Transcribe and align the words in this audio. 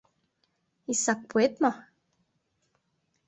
Иссак 0.91 1.19
пуэт 1.29 1.53
мо? 1.61 1.71